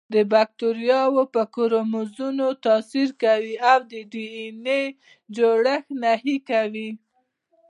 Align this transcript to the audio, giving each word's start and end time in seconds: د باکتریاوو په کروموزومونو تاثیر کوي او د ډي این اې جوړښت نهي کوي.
د 0.13 0.15
باکتریاوو 0.33 1.23
په 1.33 1.41
کروموزومونو 1.55 2.47
تاثیر 2.65 3.09
کوي 3.23 3.55
او 3.71 3.79
د 3.91 3.93
ډي 4.11 4.25
این 4.39 4.65
اې 4.77 4.83
جوړښت 5.35 5.87
نهي 6.03 6.37
کوي. 6.49 6.89